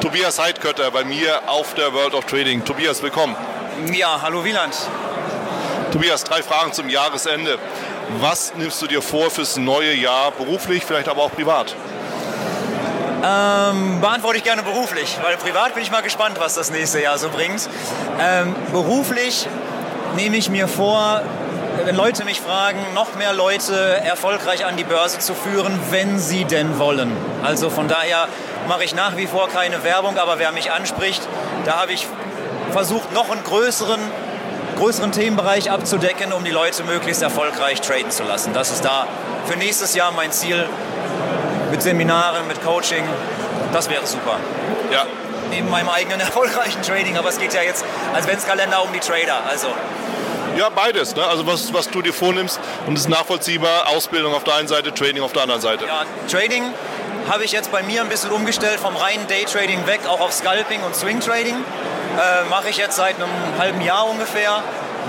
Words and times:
Tobias 0.00 0.38
Heidkötter 0.38 0.92
bei 0.92 1.02
mir 1.02 1.40
auf 1.48 1.74
der 1.74 1.92
World 1.92 2.14
of 2.14 2.24
Trading. 2.24 2.64
Tobias, 2.64 3.02
willkommen. 3.02 3.34
Ja, 3.92 4.20
hallo 4.22 4.44
Wieland. 4.44 4.72
Tobias, 5.92 6.22
drei 6.22 6.40
Fragen 6.40 6.72
zum 6.72 6.88
Jahresende. 6.88 7.58
Was 8.20 8.54
nimmst 8.54 8.80
du 8.80 8.86
dir 8.86 9.02
vor 9.02 9.28
fürs 9.28 9.56
neue 9.56 9.92
Jahr, 9.94 10.30
beruflich, 10.30 10.84
vielleicht 10.84 11.08
aber 11.08 11.22
auch 11.22 11.32
privat? 11.32 11.74
Ähm, 13.24 14.00
beantworte 14.00 14.38
ich 14.38 14.44
gerne 14.44 14.62
beruflich, 14.62 15.18
weil 15.22 15.36
privat 15.36 15.74
bin 15.74 15.82
ich 15.82 15.90
mal 15.90 16.02
gespannt, 16.02 16.38
was 16.38 16.54
das 16.54 16.70
nächste 16.70 17.02
Jahr 17.02 17.18
so 17.18 17.28
bringt. 17.28 17.68
Ähm, 18.20 18.54
beruflich 18.70 19.48
nehme 20.14 20.36
ich 20.36 20.48
mir 20.48 20.68
vor, 20.68 21.22
wenn 21.84 21.96
Leute 21.96 22.24
mich 22.24 22.40
fragen, 22.40 22.78
noch 22.94 23.14
mehr 23.16 23.32
Leute 23.32 23.74
erfolgreich 23.74 24.64
an 24.64 24.76
die 24.76 24.84
Börse 24.84 25.18
zu 25.18 25.34
führen, 25.34 25.78
wenn 25.90 26.20
sie 26.20 26.44
denn 26.44 26.78
wollen. 26.78 27.10
Also 27.42 27.70
von 27.70 27.88
daher 27.88 28.28
mache 28.66 28.84
ich 28.84 28.94
nach 28.94 29.16
wie 29.16 29.26
vor 29.26 29.48
keine 29.48 29.84
Werbung, 29.84 30.18
aber 30.18 30.38
wer 30.38 30.52
mich 30.52 30.72
anspricht, 30.72 31.22
da 31.64 31.80
habe 31.80 31.92
ich 31.92 32.06
versucht, 32.72 33.12
noch 33.12 33.30
einen 33.30 33.44
größeren, 33.44 34.00
größeren 34.78 35.12
Themenbereich 35.12 35.70
abzudecken, 35.70 36.32
um 36.32 36.44
die 36.44 36.50
Leute 36.50 36.84
möglichst 36.84 37.22
erfolgreich 37.22 37.80
traden 37.80 38.10
zu 38.10 38.24
lassen. 38.24 38.52
Das 38.52 38.70
ist 38.70 38.84
da 38.84 39.06
für 39.46 39.56
nächstes 39.56 39.94
Jahr 39.94 40.12
mein 40.12 40.32
Ziel 40.32 40.68
mit 41.70 41.82
Seminaren, 41.82 42.46
mit 42.46 42.62
Coaching. 42.62 43.04
Das 43.72 43.90
wäre 43.90 44.06
super. 44.06 44.36
Ja. 44.92 45.04
Neben 45.50 45.68
meinem 45.70 45.88
eigenen 45.88 46.20
erfolgreichen 46.20 46.82
Trading, 46.82 47.16
aber 47.16 47.28
es 47.28 47.38
geht 47.38 47.54
ja 47.54 47.62
jetzt 47.62 47.84
als 48.14 48.24
Adventskalender 48.24 48.82
um 48.82 48.92
die 48.92 49.00
Trader. 49.00 49.40
Also 49.48 49.68
ja, 50.56 50.70
beides. 50.70 51.14
Ne? 51.14 51.24
Also 51.24 51.46
was, 51.46 51.72
was 51.72 51.88
du 51.88 52.02
dir 52.02 52.12
vornimmst 52.12 52.58
und 52.86 52.94
es 52.94 53.02
ist 53.02 53.08
nachvollziehbar. 53.08 53.88
Ausbildung 53.88 54.34
auf 54.34 54.44
der 54.44 54.56
einen 54.56 54.68
Seite, 54.68 54.92
Trading 54.92 55.22
auf 55.22 55.32
der 55.32 55.42
anderen 55.42 55.60
Seite. 55.60 55.86
Ja, 55.86 56.02
Trading 56.28 56.64
habe 57.28 57.44
ich 57.44 57.52
jetzt 57.52 57.70
bei 57.70 57.82
mir 57.82 58.00
ein 58.00 58.08
bisschen 58.08 58.30
umgestellt 58.30 58.80
vom 58.80 58.96
reinen 58.96 59.26
Daytrading 59.26 59.86
weg, 59.86 60.00
auch 60.08 60.20
auf 60.20 60.32
Scalping 60.32 60.82
und 60.82 60.94
Swing 60.94 61.20
Trading. 61.20 61.54
Äh, 61.56 62.48
Mache 62.48 62.70
ich 62.70 62.76
jetzt 62.76 62.96
seit 62.96 63.16
einem 63.16 63.30
halben 63.58 63.80
Jahr 63.80 64.08
ungefähr. 64.08 64.62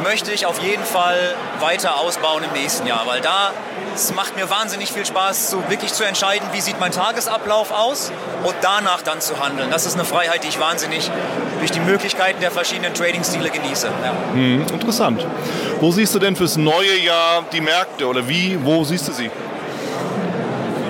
Möchte 0.03 0.31
ich 0.31 0.45
auf 0.45 0.61
jeden 0.61 0.83
Fall 0.83 1.35
weiter 1.59 1.97
ausbauen 1.97 2.43
im 2.43 2.51
nächsten 2.51 2.87
Jahr, 2.87 3.03
weil 3.05 3.21
da 3.21 3.51
es 3.95 4.13
macht 4.13 4.35
mir 4.37 4.49
wahnsinnig 4.49 4.93
viel 4.93 5.05
Spaß, 5.05 5.49
so 5.49 5.63
wirklich 5.67 5.91
zu 5.93 6.03
entscheiden, 6.03 6.47
wie 6.53 6.61
sieht 6.61 6.79
mein 6.79 6.91
Tagesablauf 6.91 7.71
aus 7.71 8.11
und 8.43 8.55
danach 8.61 9.01
dann 9.01 9.19
zu 9.19 9.43
handeln. 9.43 9.71
Das 9.71 9.85
ist 9.85 9.95
eine 9.95 10.05
Freiheit, 10.05 10.43
die 10.43 10.47
ich 10.47 10.59
wahnsinnig 10.59 11.09
durch 11.59 11.71
die 11.71 11.81
Möglichkeiten 11.81 12.39
der 12.39 12.51
verschiedenen 12.51 12.93
Trading-Stile 12.93 13.49
genieße. 13.49 13.87
Ja. 13.87 14.13
Hm, 14.33 14.65
interessant. 14.71 15.25
Wo 15.81 15.91
siehst 15.91 16.15
du 16.15 16.19
denn 16.19 16.35
fürs 16.35 16.55
neue 16.55 16.97
Jahr 16.99 17.43
die 17.51 17.61
Märkte 17.61 18.07
oder 18.07 18.27
wie, 18.27 18.57
wo 18.63 18.83
siehst 18.83 19.07
du 19.07 19.11
sie? 19.11 19.29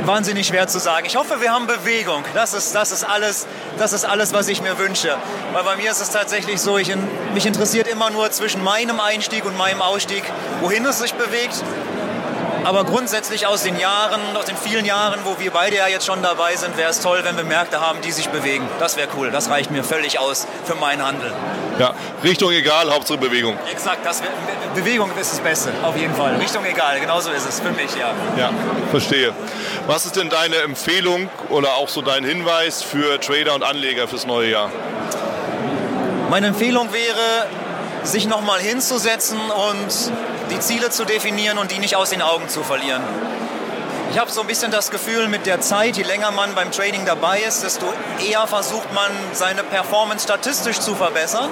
Wahnsinnig 0.05 0.47
schwer 0.47 0.67
zu 0.67 0.80
sagen. 0.80 1.05
Ich 1.05 1.16
hoffe, 1.16 1.42
wir 1.42 1.52
haben 1.52 1.67
Bewegung. 1.67 2.23
Das 2.33 2.53
ist, 2.53 2.73
das 2.75 2.92
ist, 2.92 3.03
alles, 3.03 3.47
das 3.78 3.94
ist 3.94 4.06
alles, 4.06 4.33
was 4.33 4.47
ich 4.47 4.61
mir 4.61 4.78
wünsche. 4.78 5.17
Weil 5.53 5.64
bei 5.64 5.75
mir 5.75 5.91
ist 5.91 6.02
es 6.02 6.09
tatsächlich 6.09 6.61
so, 6.61 6.78
ich, 6.78 6.94
mich 7.33 7.45
interessiert 7.45 7.88
immer 7.88 8.09
nur 8.09 8.31
zwischen 8.31 8.64
meinem 8.64 9.00
Einstieg 9.00 9.45
und 9.45 9.58
meinem 9.58 9.81
Ausstieg, 9.81 10.23
wohin 10.61 10.86
es 10.86 11.00
sich 11.00 11.14
bewegt. 11.14 11.64
Aber 12.63 12.83
grundsätzlich 12.83 13.47
aus 13.47 13.63
den 13.63 13.79
Jahren, 13.79 14.19
aus 14.38 14.45
den 14.45 14.57
vielen 14.57 14.85
Jahren, 14.85 15.19
wo 15.23 15.39
wir 15.39 15.52
beide 15.52 15.77
ja 15.77 15.88
jetzt 15.88 16.05
schon 16.05 16.21
dabei 16.21 16.55
sind, 16.55 16.77
wäre 16.77 16.89
es 16.89 16.99
toll, 16.99 17.21
wenn 17.23 17.38
wir 17.38 17.43
Märkte 17.43 17.79
haben, 17.79 18.01
die 18.01 18.11
sich 18.11 18.29
bewegen. 18.29 18.67
Das 18.79 18.97
wäre 18.97 19.07
cool. 19.17 19.31
Das 19.31 19.49
reicht 19.49 19.71
mir 19.71 19.83
völlig 19.83 20.19
aus 20.19 20.45
für 20.66 20.75
meinen 20.75 21.05
Handel. 21.05 21.31
Ja, 21.79 21.93
Richtung 22.23 22.51
egal, 22.51 22.91
Hauptsache 22.91 23.17
Bewegung. 23.17 23.57
Exakt, 23.71 24.05
das 24.05 24.21
Bewegung 24.75 25.09
ist 25.19 25.31
das 25.31 25.39
Beste, 25.39 25.71
auf 25.83 25.95
jeden 25.95 26.13
Fall. 26.13 26.35
Richtung 26.35 26.66
egal, 26.66 26.99
genauso 26.99 27.31
ist 27.31 27.47
es 27.47 27.59
für 27.61 27.71
mich, 27.71 27.95
ja. 27.95 28.11
Ja, 28.38 28.51
verstehe. 28.91 29.33
Was 29.88 30.05
ist 30.05 30.17
denn 30.17 30.29
deine 30.29 30.57
Empfehlung 30.57 31.29
oder 31.50 31.75
auch 31.75 31.88
so 31.88 32.01
dein 32.01 32.25
Hinweis 32.25 32.84
für 32.84 33.19
Trader 33.19 33.55
und 33.55 33.63
Anleger 33.63 34.07
fürs 34.07 34.25
neue 34.25 34.51
Jahr? 34.51 34.69
Meine 36.29 36.47
Empfehlung 36.47 36.91
wäre, 36.91 37.47
sich 38.03 38.28
nochmal 38.28 38.59
hinzusetzen 38.59 39.39
und 39.39 40.11
die 40.49 40.59
Ziele 40.59 40.89
zu 40.89 41.05
definieren 41.05 41.57
und 41.57 41.71
die 41.71 41.79
nicht 41.79 41.95
aus 41.95 42.09
den 42.09 42.21
Augen 42.21 42.49
zu 42.49 42.63
verlieren. 42.63 43.01
Ich 44.11 44.17
habe 44.17 44.31
so 44.31 44.41
ein 44.41 44.47
bisschen 44.47 44.71
das 44.71 44.89
Gefühl, 44.89 45.27
mit 45.27 45.45
der 45.45 45.61
Zeit, 45.61 45.95
je 45.95 46.03
länger 46.03 46.31
man 46.31 46.55
beim 46.55 46.71
Trading 46.71 47.05
dabei 47.05 47.41
ist, 47.41 47.63
desto 47.63 47.85
eher 48.27 48.47
versucht 48.47 48.91
man, 48.93 49.11
seine 49.33 49.63
Performance 49.63 50.23
statistisch 50.23 50.79
zu 50.79 50.95
verbessern 50.95 51.49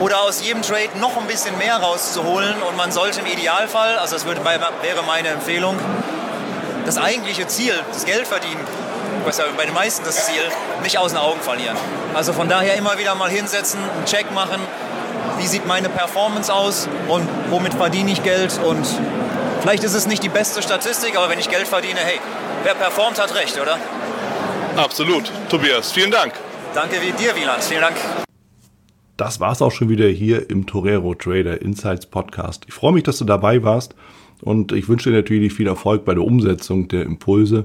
oder 0.00 0.22
aus 0.22 0.42
jedem 0.42 0.62
Trade 0.62 0.98
noch 0.98 1.16
ein 1.18 1.26
bisschen 1.26 1.56
mehr 1.58 1.76
rauszuholen. 1.76 2.62
Und 2.62 2.76
man 2.78 2.92
sollte 2.92 3.20
im 3.20 3.26
Idealfall, 3.26 3.98
also 3.98 4.14
das 4.14 4.24
wäre 4.26 5.02
meine 5.06 5.28
Empfehlung, 5.28 5.78
das 6.86 6.96
eigentliche 6.96 7.46
Ziel, 7.46 7.78
das 7.92 8.06
Geldverdienen, 8.06 8.64
was 9.26 9.36
ja 9.36 9.44
bei 9.54 9.66
den 9.66 9.74
meisten 9.74 10.04
das 10.04 10.24
Ziel, 10.26 10.42
nicht 10.82 10.96
aus 10.96 11.12
den 11.12 11.20
Augen 11.20 11.40
verlieren. 11.40 11.76
Also 12.14 12.32
von 12.32 12.48
daher 12.48 12.76
immer 12.76 12.96
wieder 12.96 13.14
mal 13.16 13.28
hinsetzen, 13.28 13.80
einen 13.80 14.06
Check 14.06 14.32
machen, 14.32 14.60
wie 15.38 15.46
sieht 15.46 15.66
meine 15.66 15.88
Performance 15.88 16.52
aus 16.52 16.88
und 17.08 17.28
womit 17.50 17.74
verdiene 17.74 18.10
ich 18.10 18.22
Geld 18.22 18.58
und 18.66 18.86
vielleicht 19.60 19.84
ist 19.84 19.94
es 19.94 20.06
nicht 20.06 20.22
die 20.22 20.28
beste 20.28 20.62
Statistik, 20.62 21.16
aber 21.16 21.28
wenn 21.28 21.38
ich 21.38 21.50
Geld 21.50 21.66
verdiene, 21.66 22.00
hey, 22.00 22.18
wer 22.64 22.74
performt, 22.74 23.20
hat 23.20 23.34
recht, 23.34 23.60
oder? 23.60 23.78
Absolut. 24.76 25.30
Tobias, 25.48 25.92
vielen 25.92 26.10
Dank. 26.10 26.34
Danke 26.74 26.96
wie 27.00 27.12
dir, 27.12 27.34
Wieland. 27.34 27.62
Vielen 27.62 27.80
Dank. 27.80 27.96
Das 29.16 29.40
war 29.40 29.52
es 29.52 29.62
auch 29.62 29.72
schon 29.72 29.88
wieder 29.88 30.08
hier 30.08 30.50
im 30.50 30.66
Torero 30.66 31.14
Trader 31.14 31.62
Insights 31.62 32.04
Podcast. 32.04 32.64
Ich 32.68 32.74
freue 32.74 32.92
mich, 32.92 33.02
dass 33.02 33.16
du 33.16 33.24
dabei 33.24 33.62
warst 33.62 33.94
und 34.42 34.72
ich 34.72 34.88
wünsche 34.88 35.10
dir 35.10 35.16
natürlich 35.16 35.54
viel 35.54 35.66
Erfolg 35.66 36.04
bei 36.04 36.12
der 36.12 36.22
Umsetzung 36.22 36.88
der 36.88 37.04
Impulse. 37.04 37.64